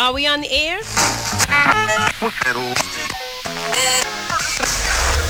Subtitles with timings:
[0.00, 0.80] Are we on the air?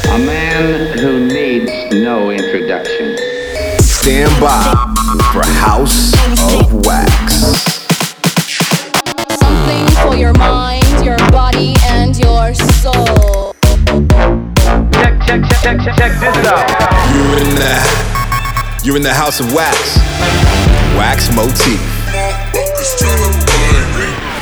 [0.06, 3.18] A man who needs no introduction.
[3.80, 4.62] Stand by
[5.32, 6.14] for House
[6.54, 7.34] of Wax.
[9.40, 13.56] Something for your mind, your body, and your soul.
[14.92, 16.70] Check, check, check, check, check, check this out.
[17.12, 19.98] You're in the You're in the House of Wax.
[20.96, 21.80] Wax motif.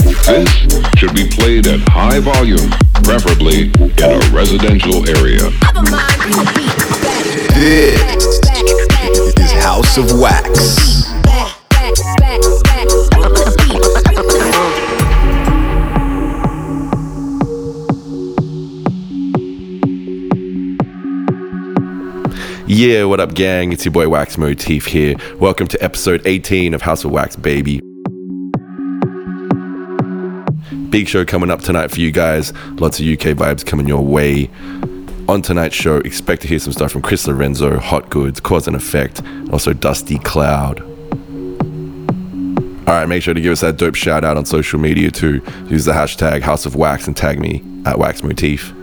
[0.04, 0.48] This
[0.96, 2.70] should be played at high volume,
[3.02, 5.50] preferably in a residential area.
[7.54, 8.00] This
[9.38, 11.06] is House of Wax.
[22.70, 23.72] Yeah, what up, gang?
[23.72, 25.16] It's your boy Wax Motif here.
[25.40, 27.80] Welcome to episode 18 of House of Wax, baby.
[30.98, 32.52] Big show coming up tonight for you guys.
[32.70, 34.50] Lots of UK vibes coming your way.
[35.28, 38.74] On tonight's show, expect to hear some stuff from Chris Lorenzo, Hot Goods, Cause and
[38.74, 40.80] Effect, also Dusty Cloud.
[40.80, 45.40] All right, make sure to give us that dope shout out on social media too.
[45.68, 48.74] Use the hashtag House of Wax and tag me at Wax Motif.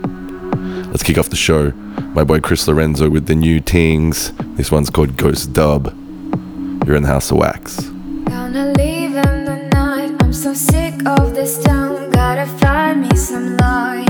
[0.86, 1.72] Let's kick off the show.
[2.14, 4.32] My boy Chris Lorenzo with the new tings.
[4.56, 5.88] This one's called Ghost Dub.
[6.86, 7.90] You're in the House of Wax.
[10.96, 12.10] Sick of this town.
[12.10, 14.06] Gotta find me some life.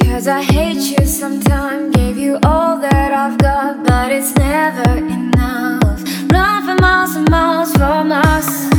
[0.00, 1.94] Cause I hate you sometimes.
[1.94, 6.02] Gave you all that I've got, but it's never enough.
[6.32, 8.70] Run for miles and miles from us.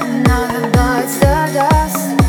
[0.00, 2.25] Another bites the dust.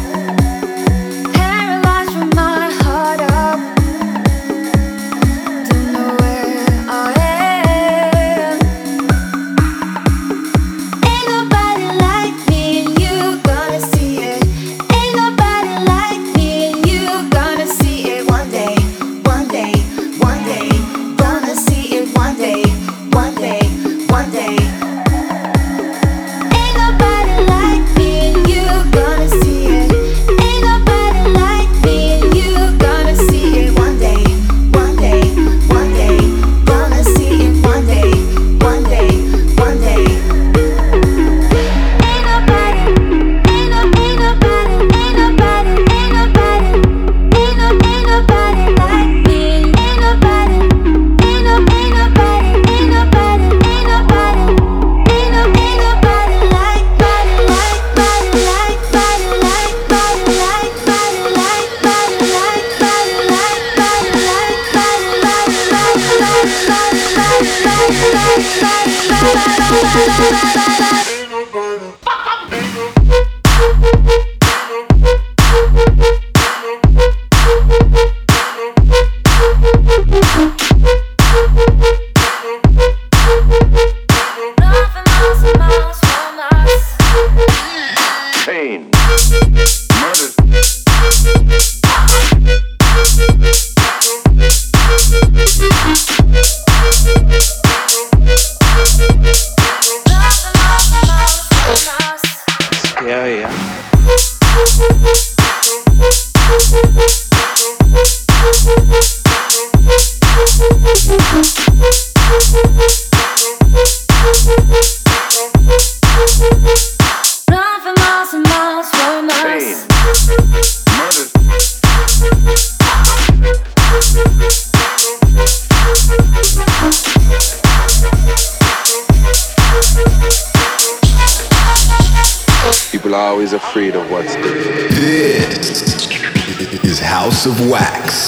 [133.47, 134.91] Always afraid of what's different.
[134.91, 138.26] This is House of Wax.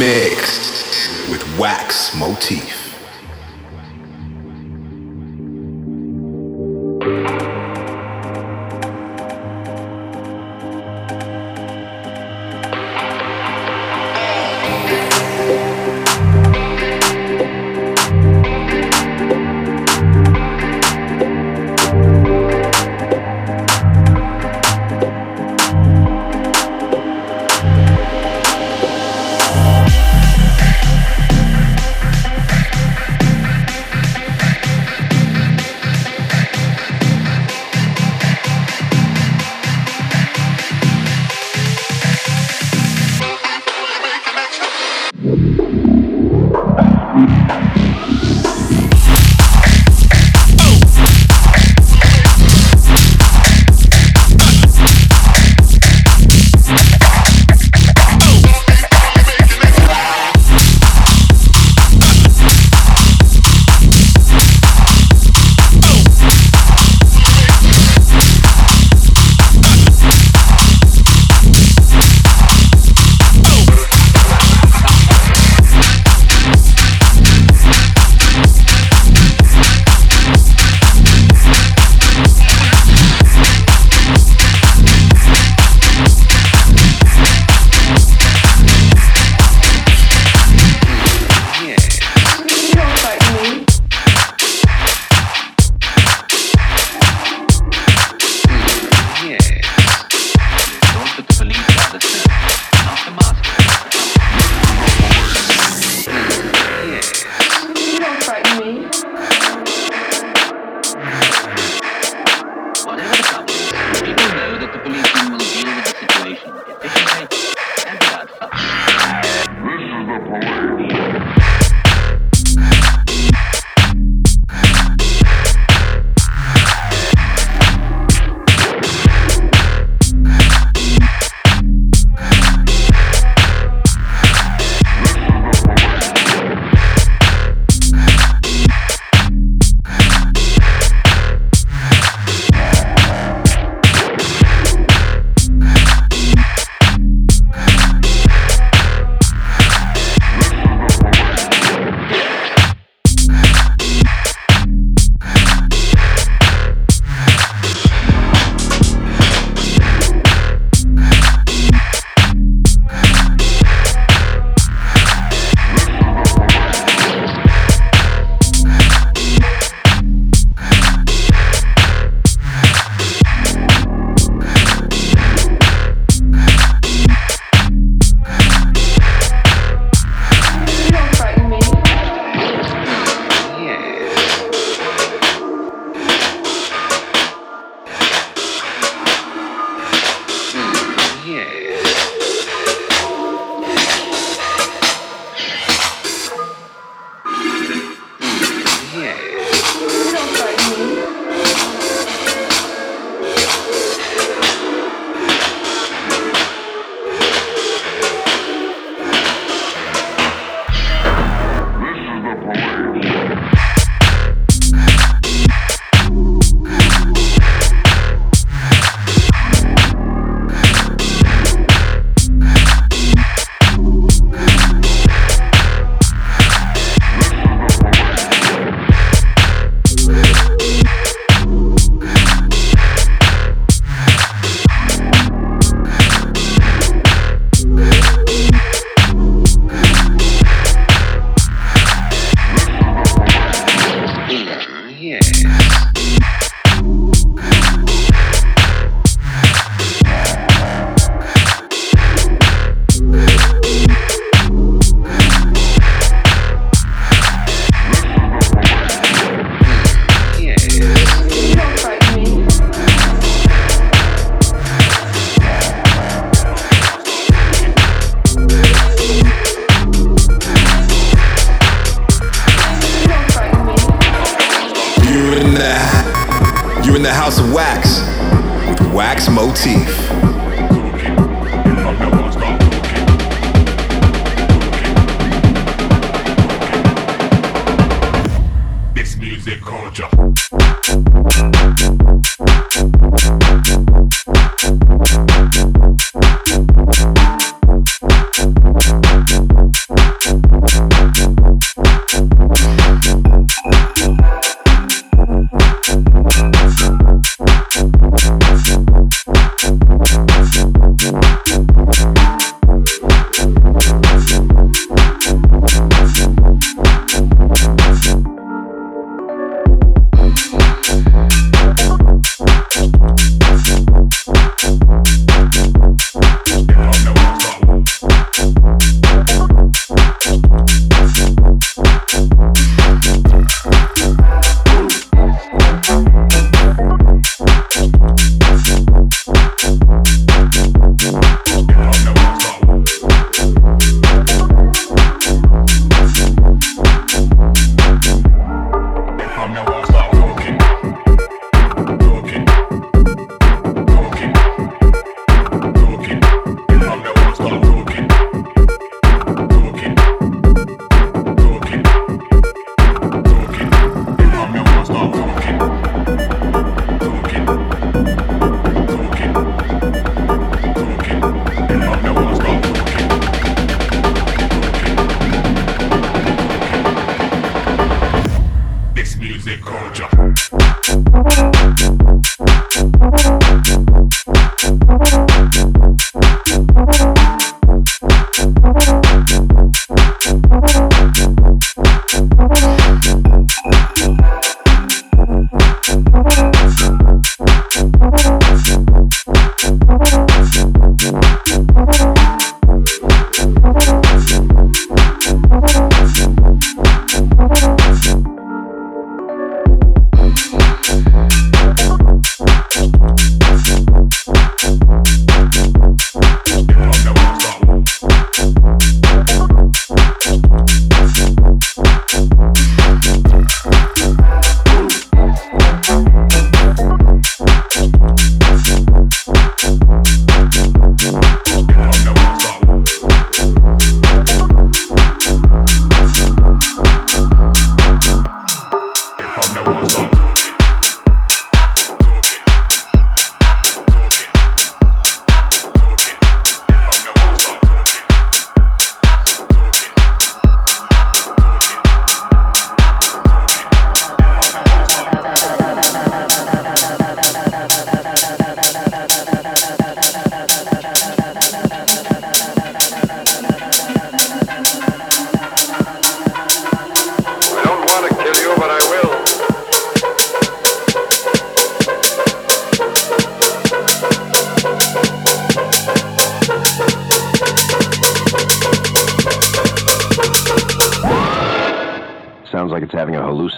[0.00, 2.89] Mix with Wax Motif.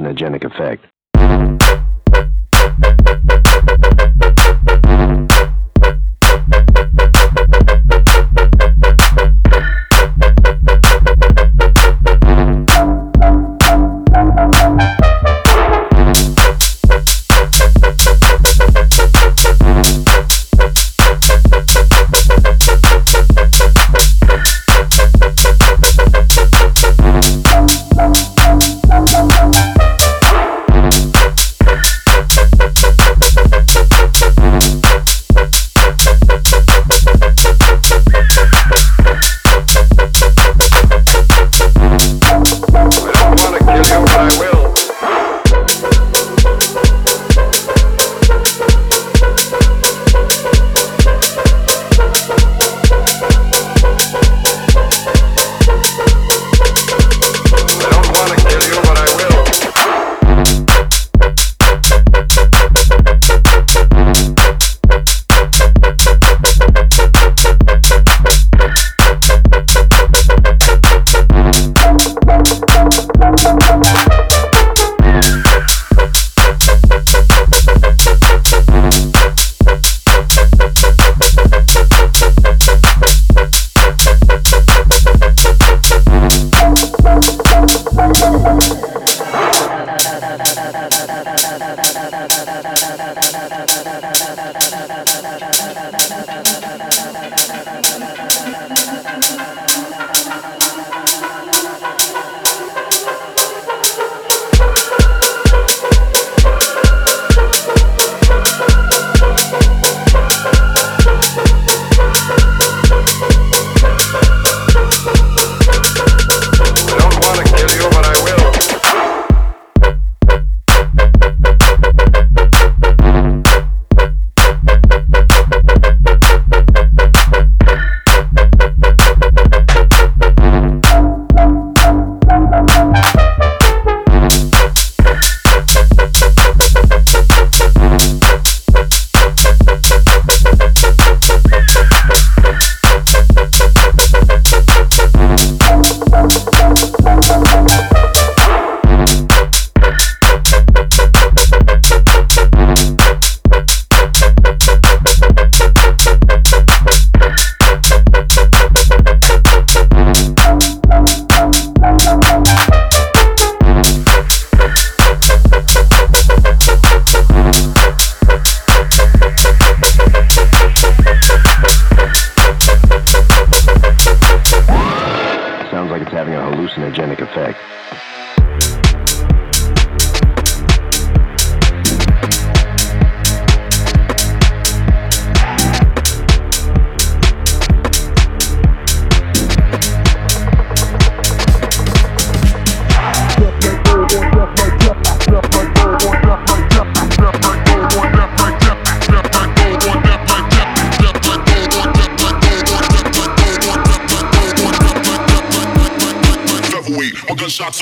[0.03, 0.91] Hallucinogenic effect.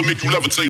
[0.01, 0.70] Will make you levitate.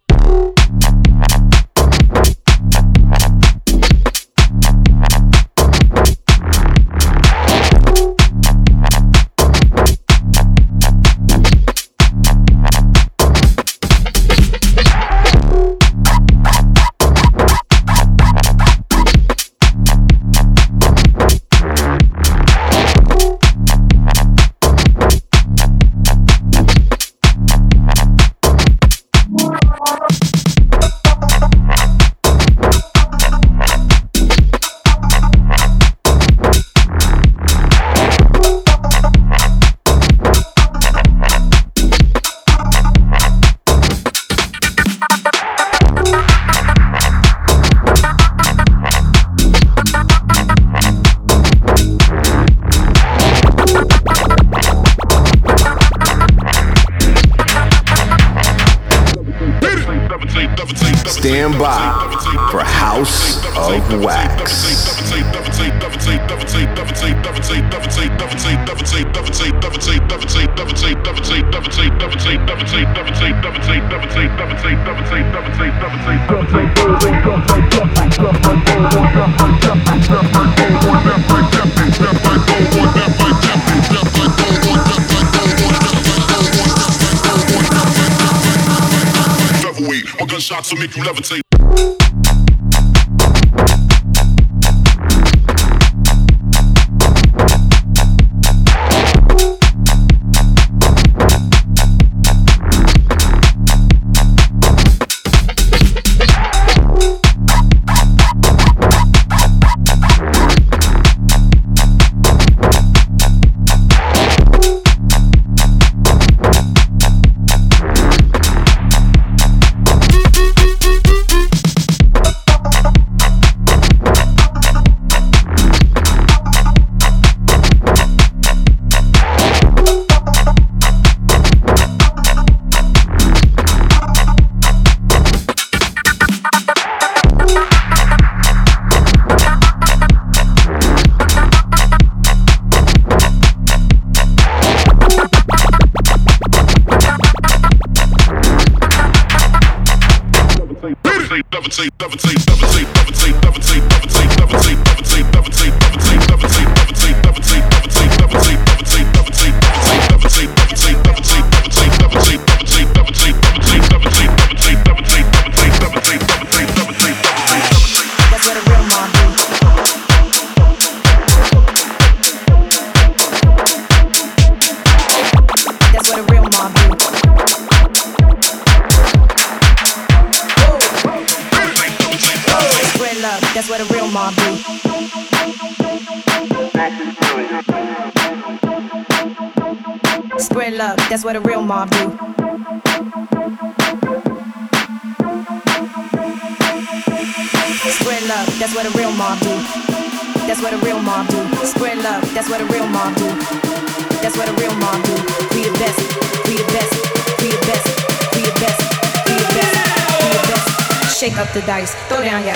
[211.21, 211.95] Shake up the dice.
[212.09, 212.55] Throw down your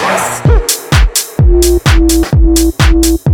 [3.20, 3.33] ice.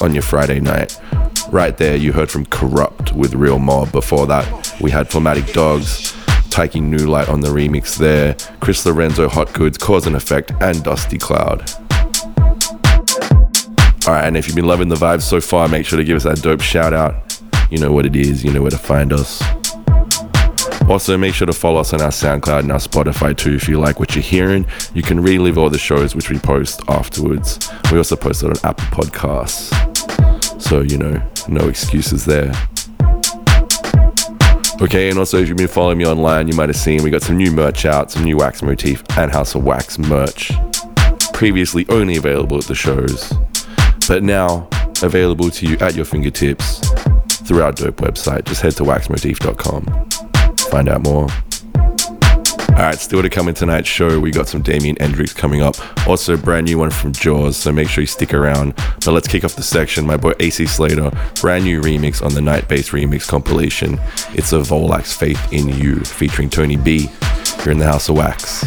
[0.00, 0.98] On your Friday night.
[1.50, 3.92] Right there, you heard from Corrupt with Real Mob.
[3.92, 6.16] Before that, we had Formatic Dogs,
[6.48, 10.82] taking New Light on the remix there, Chris Lorenzo, Hot Goods, Cause and Effect, and
[10.82, 11.70] Dusty Cloud.
[14.06, 16.24] Alright, and if you've been loving the vibes so far, make sure to give us
[16.24, 17.38] that dope shout out.
[17.70, 19.42] You know what it is, you know where to find us.
[20.88, 23.78] Also, make sure to follow us on our SoundCloud and our Spotify too if you
[23.78, 24.66] like what you're hearing.
[24.94, 27.70] You can relive all the shows which we post afterwards.
[27.92, 29.89] We also post it on Apple Podcasts.
[30.70, 32.52] So, you know, no excuses there.
[34.80, 37.22] Okay, and also if you've been following me online, you might have seen we got
[37.22, 40.52] some new merch out, some new Wax Motif and House of Wax merch.
[41.32, 43.32] Previously only available at the shows,
[44.06, 44.68] but now
[45.02, 46.78] available to you at your fingertips
[47.48, 48.44] through our dope website.
[48.44, 50.06] Just head to waxmotif.com.
[50.70, 51.26] Find out more.
[52.70, 55.76] Alright, still to come in tonight's show, we got some Damien Hendrix coming up.
[56.06, 58.74] Also, a brand new one from Jaws, so make sure you stick around.
[59.04, 60.06] But let's kick off the section.
[60.06, 63.98] My boy AC Slater, brand new remix on the Night Bass Remix compilation.
[64.32, 67.10] It's a Volac's Faith in You featuring Tony B.
[67.58, 68.64] You're in the House of Wax.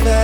[0.00, 0.21] Find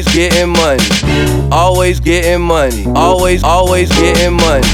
[0.00, 1.50] always getting money.
[1.52, 2.86] Always getting money.
[2.96, 4.66] Always, always getting money.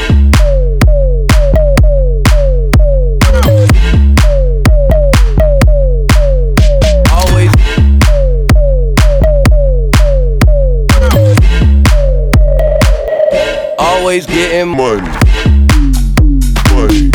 [14.06, 15.02] always getting money.
[16.70, 17.10] Money.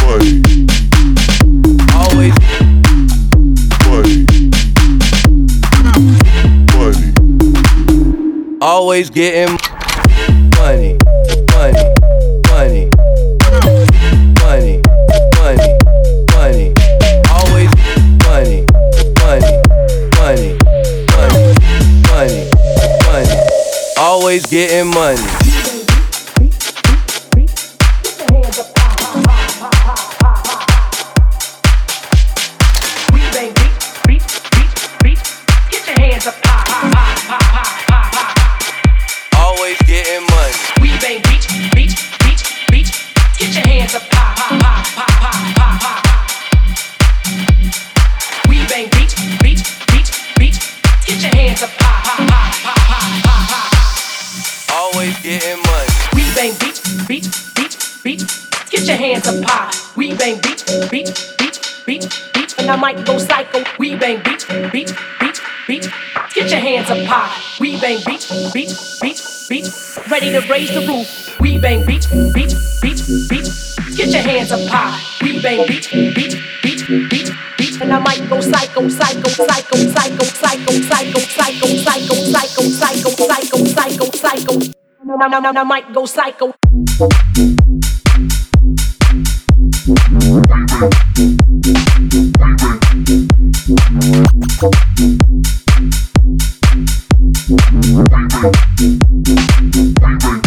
[0.00, 0.40] Money.
[1.92, 2.34] Always.
[3.84, 4.26] Money.
[6.78, 8.58] Money.
[8.62, 9.58] Always getting
[24.52, 25.41] getting money.
[68.66, 69.66] beat, beat, beat,
[70.10, 71.40] ready to raise the roof.
[71.40, 73.48] We bang beat, beat, beat, beat.
[73.96, 75.00] Get your hands up high.
[75.22, 77.80] We bang beat, beat, beat, beat, beat.
[77.80, 83.64] And I might go psycho, psycho, psycho, psycho, psycho, psycho, psycho, psycho, psycho, psycho, psycho,
[83.66, 84.54] psycho, psycho.
[85.04, 86.54] No, no, no, no, I might go psycho.
[96.72, 96.82] Baby.
[96.84, 97.01] Baby.
[97.52, 98.08] Bye
[100.20, 100.38] bye.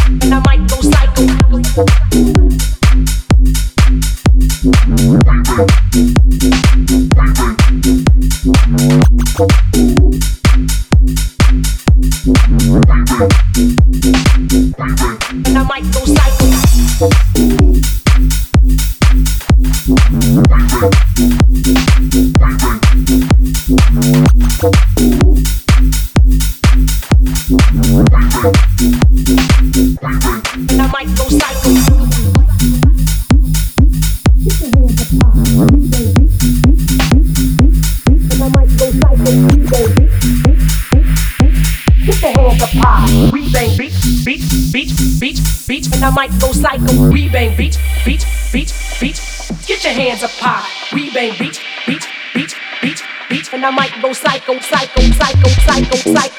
[51.26, 56.35] playing beach, beach, beach, beach, and I might go psycho, psycho, psycho, psycho, psycho.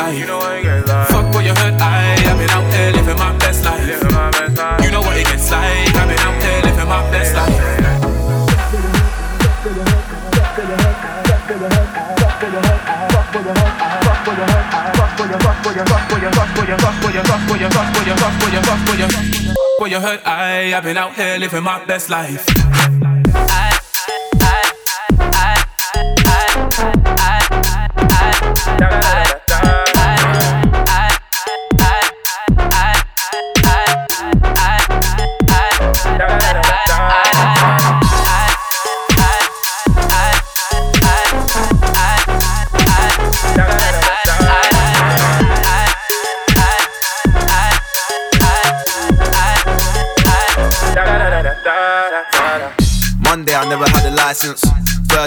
[0.00, 0.18] Life.
[0.18, 1.08] You know it gets like.
[1.08, 3.86] Fuck what you heard, I, I've been out here living my best life.
[4.84, 7.56] You know what it gets like, I've been out here living my best life.
[19.78, 22.46] What you heard, I, I've been out here living my best life.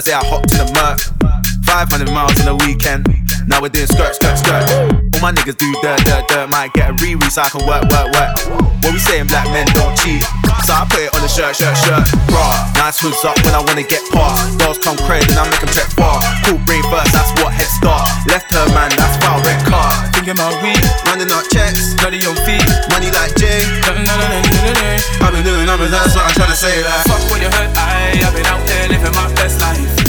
[0.03, 0.52] Thursday I
[1.89, 3.03] 500 miles in a weekend.
[3.43, 4.63] Now we're doing skirt, skirt, skirt.
[4.71, 6.47] All my niggas do dirt, dirt, dirt.
[6.47, 8.31] Might get a re can work, work, work.
[8.87, 10.23] What we saying, black men don't cheat.
[10.63, 12.07] So I put it on the shirt, shirt, shirt.
[12.31, 12.47] Bra,
[12.79, 14.55] nice hoods up when I wanna get past.
[14.63, 16.23] Girls come crazy and I make them check far.
[16.47, 18.07] Cool brain first, that's what head start.
[18.31, 19.91] Left her man, that's foul red car.
[20.15, 22.63] Thinking about weed, running out checks, bloody your feet,
[22.95, 23.59] money like Jay.
[23.83, 26.79] I've been doing numbers, that's what I'm trying to say.
[26.79, 27.11] Like.
[27.11, 30.02] Fuck what you heard, I, I've been out here living my best life.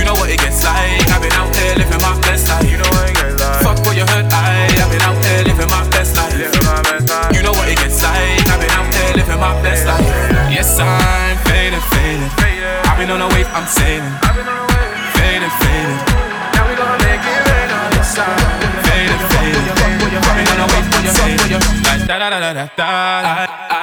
[0.00, 2.64] You know what it gets like, I've been out here living my best life.
[2.64, 3.60] You know what it gets like.
[3.60, 6.32] Fuck what you heard, I, I've been out here living my best life.
[7.36, 10.00] You know what it gets like, I've been out here living my best life.
[10.48, 12.32] Yes, I'm faded, faded.
[12.88, 14.08] I've been on a wave, I'm sailing.
[15.20, 16.00] Faded, faded.
[16.56, 18.40] Now we gonna make it rain on this side.
[18.88, 19.68] Faded, faded.
[19.76, 21.60] I've been on a wave, I'm sailing.
[22.08, 23.79] Da da da da da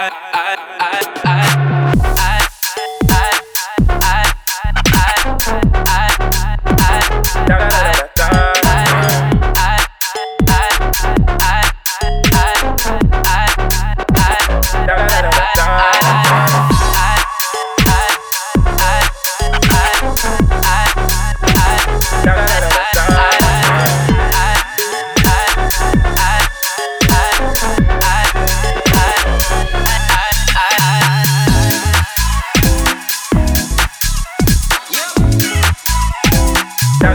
[7.48, 7.87] 拜拜。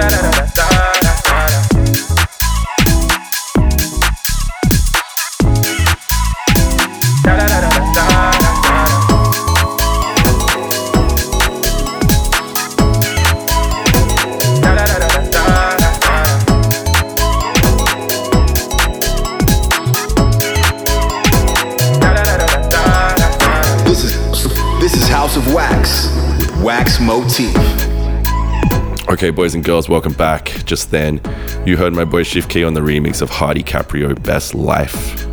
[0.00, 0.31] This
[29.22, 30.46] Okay, boys and girls, welcome back.
[30.64, 31.20] Just then,
[31.64, 35.24] you heard my boy Shift Key on the remix of Hardy Caprio Best Life.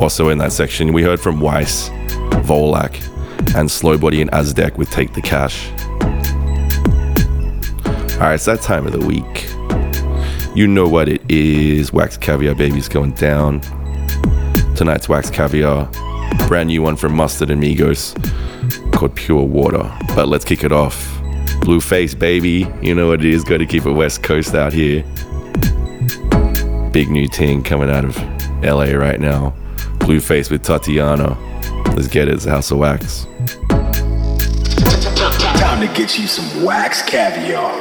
[0.00, 1.90] Also in that section, we heard from Weiss,
[2.48, 2.96] Volac,
[3.54, 5.70] and Slowbody and Aztec with Take the Cash.
[8.14, 9.46] Alright, it's that time of the week.
[10.56, 11.92] You know what it is.
[11.92, 13.60] Wax Caviar Baby's going down.
[14.74, 15.88] Tonight's Wax Caviar.
[16.48, 18.16] Brand new one from Mustard and Migos
[18.96, 19.92] called Pure Water.
[20.14, 20.96] But let's kick it off.
[21.60, 22.66] Blueface, baby.
[22.80, 23.44] You know what it is.
[23.44, 25.02] Got to keep it West Coast out here.
[26.92, 28.16] Big new thing coming out of
[28.62, 29.54] LA right now.
[29.98, 31.36] Blueface with Tatiana.
[31.94, 32.34] Let's get it.
[32.34, 33.26] It's House of Wax.
[35.58, 37.72] Time to get you some wax caviar.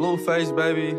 [0.00, 0.96] Blueface, baby.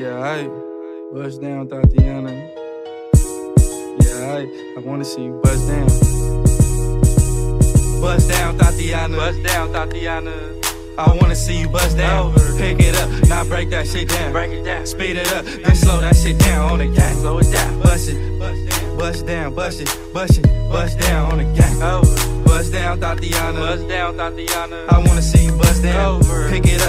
[0.00, 0.65] Yeah, I
[1.12, 2.30] bust down, Tatiana.
[4.00, 4.46] Yeah, I
[4.76, 5.86] I wanna see you bust down.
[8.00, 9.16] Bust down, Tatiana.
[9.16, 10.32] Bust down, Tatiana.
[10.98, 12.32] I wanna see you bust down.
[12.58, 14.32] Pick it up, now break that shit down.
[14.32, 14.86] Break it down.
[14.86, 17.18] Speed it up, then slow that shit down on the gas.
[17.20, 17.80] Slow it down.
[17.82, 18.36] Bust it.
[18.96, 21.82] Bust down, bust it, bust it, bust down on the gang.
[21.82, 22.44] Over.
[22.44, 23.60] Bust down, Tatiana.
[23.60, 24.86] Bust down, Tatiana.
[24.88, 26.16] I wanna see you bust down.
[26.16, 26.48] Over.
[26.48, 26.75] Pick it up,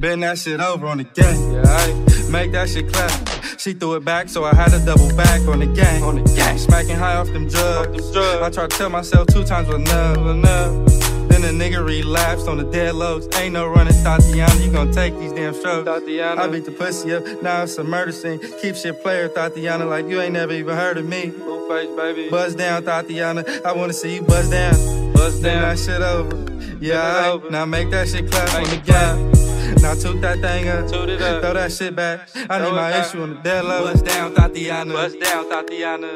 [0.00, 1.52] Bend that shit over on the gang.
[1.52, 3.10] Yeah, I make that shit clap.
[3.58, 6.04] She threw it back, so I had to double back on the gang.
[6.04, 6.56] On the gang.
[6.56, 8.16] Smacking high off them drugs.
[8.16, 10.18] I tried to tell myself two times was enough.
[10.18, 11.28] enough.
[11.28, 13.28] Then the nigga relapsed on the dead lows.
[13.38, 14.54] Ain't no running, Tatiana.
[14.60, 15.84] You gon' take these damn strokes.
[15.84, 16.42] Tatiana.
[16.42, 17.24] I beat the pussy up.
[17.42, 18.38] Now it's a murder scene.
[18.62, 21.30] Keep shit player, Tatiana, like you ain't never even heard of me.
[21.68, 22.30] Face, baby.
[22.30, 23.44] Buzz down, Tatiana.
[23.64, 25.12] I wanna see you buzz down.
[25.12, 25.62] Buzz down.
[25.62, 26.46] that shit over.
[26.80, 29.47] Yeah, I, now make that shit clap on the gang.
[29.82, 32.28] Now toot that thing up, toot it up, throw that shit back.
[32.50, 33.84] I need my issue on the dead low.
[33.84, 34.92] Bust down, Tatiana.
[34.92, 36.08] Bust down, Tatiana.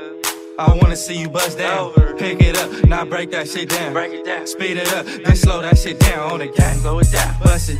[0.59, 1.93] I wanna see you bust down.
[2.19, 3.93] Pick it up, now break that shit down.
[3.93, 4.47] Break it down.
[4.47, 6.79] Speed it up, then slow that shit down on the gang.
[6.81, 7.41] Slow it down.
[7.43, 7.79] Bust it,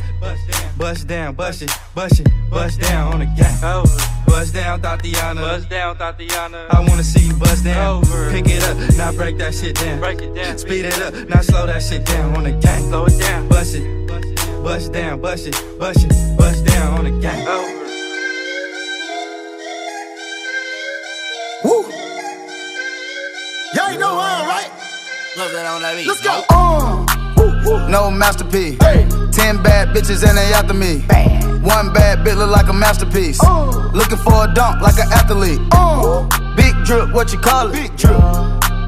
[0.77, 3.85] bust down, bust it, bust it, bust down on the gang.
[4.25, 5.41] Bust down, Tatiana.
[5.41, 6.67] Bust down, Tatiana.
[6.71, 8.01] I wanna see you bust down.
[8.31, 9.99] Pick it up, now break that shit down.
[9.99, 10.57] Break it down.
[10.57, 12.81] Speed it up, now slow that shit down on the gang.
[12.89, 13.47] Slow it down.
[13.47, 14.07] Bust it.
[14.07, 17.45] Bust down, bust it, bust it, bust down on the gang.
[21.63, 21.83] Woo!
[23.73, 24.71] Y'all ain't know I am, right?
[25.37, 26.07] Love that on that beat.
[26.07, 26.43] Let's go.
[26.49, 28.77] Uh, no masterpiece.
[29.35, 30.99] Ten bad bitches and they after me.
[31.61, 33.41] One bad bitch look like a masterpiece.
[33.93, 35.59] Looking for a dunk like an athlete.
[36.55, 37.73] Big drip, what you call it?
[37.73, 38.19] Big drip.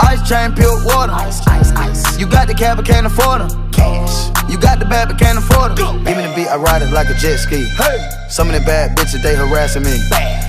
[0.02, 1.12] Ice chain, pure water.
[1.14, 2.20] Ice, ice, ice.
[2.20, 3.65] You got the cab, but can't afford them.
[3.76, 4.32] Cash.
[4.50, 6.04] You got the bad, but can't afford them.
[6.04, 7.68] Give me the beat, I ride it like a jet ski.
[7.76, 8.00] Hey.
[8.30, 9.96] Some of the bad bitches, they harassing me.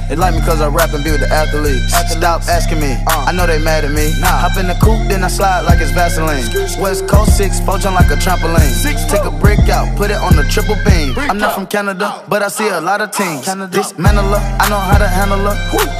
[0.08, 1.90] They like me cause I rap and be with the athletes.
[2.14, 4.14] Stop asking me, I know they mad at me.
[4.22, 6.46] Hop in the coupe, then I slide like it's Vaseline.
[6.80, 8.70] West Coast 6, poach on like a trampoline.
[8.70, 11.14] Six, Take a brick out, put it on the triple beam.
[11.18, 13.44] I'm not from Canada, but I see a lot of teams.
[13.46, 15.56] Dismantle her, I know how to handle her.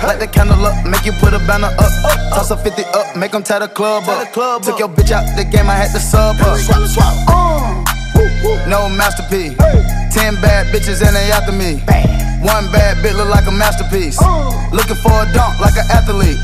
[0.07, 1.93] Light the candle up, make you put a banner up.
[2.31, 4.33] Toss a 50 up, make them tie the club up.
[4.63, 6.37] Took your bitch out the game, I had to sub
[8.67, 9.57] No masterpiece.
[10.13, 11.79] Ten bad bitches and they after me.
[12.43, 14.21] One bad bitch look like a masterpiece.
[14.73, 16.39] Looking for a dunk like an athlete.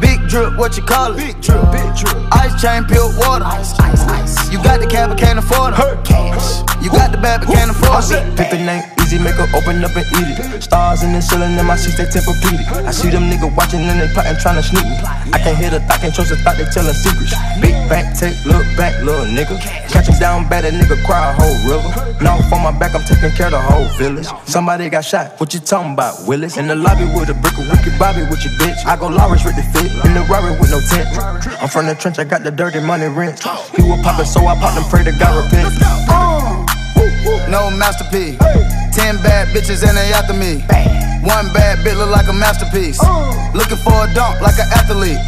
[0.00, 1.16] Big drip, what you call it?
[1.16, 2.16] Big drip, big drip.
[2.32, 3.44] Ice chain, pure water.
[3.44, 4.52] Ice, ice, ice.
[4.52, 6.04] You got the cab, but can't afford it.
[6.04, 6.60] Cash.
[6.82, 8.36] You got the bad, but can't afford it.
[8.36, 8.82] Pick the name,
[9.18, 10.62] make her open up and eat it.
[10.62, 12.86] Stars in the ceiling in my seats, they tempur-pedic.
[12.86, 14.96] I see them niggas watching and they plotting, trying to sneak me.
[15.32, 17.34] I can't hear the thought, can't trust the thought, they telling secrets.
[17.60, 19.58] Big bank, take, look back, little nigga.
[19.88, 21.90] Catch him down bad, that nigga cry a whole river.
[22.22, 24.28] Now on my back, I'm taking care of the whole village.
[24.44, 26.56] Somebody got shot, what you talking about, Willis?
[26.56, 28.84] In the lobby with a brick of Ricky Bobby with your bitch.
[28.86, 31.08] I go Lawrence with the fit, in the Rari with no tent.
[31.60, 33.42] I'm from the trench, I got the dirty money rent.
[33.74, 35.74] He was poppin', so I popped and pray to God repent.
[37.48, 38.81] No masterpiece.
[38.92, 40.64] Ten bad bitches and they after me.
[40.68, 41.22] Bam.
[41.22, 43.00] One bad bitch look like a masterpiece.
[43.54, 45.18] Looking for a dunk like an athlete.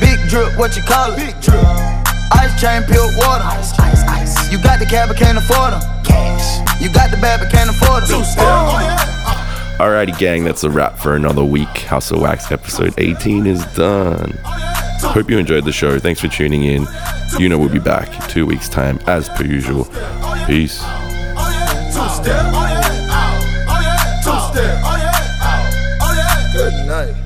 [0.00, 1.16] Big drip, what you call it?
[1.16, 1.62] Big drip.
[2.32, 3.44] Ice chain, pure water.
[3.44, 4.52] Ice, ice, ice.
[4.52, 5.82] You got the cab, but can't afford them.
[6.04, 6.58] Cash.
[6.80, 8.22] You got the bad, but can't afford them.
[8.38, 11.68] Oh, Alrighty, gang, that's a wrap for another week.
[11.68, 14.32] House of Wax episode 18 is done.
[14.44, 15.98] Oh, Hope you enjoyed the show.
[15.98, 16.86] Thanks for tuning in.
[17.38, 19.86] You know we'll be back in two weeks' time as per usual.
[19.90, 20.82] Oh, Peace.
[26.86, 27.25] Night.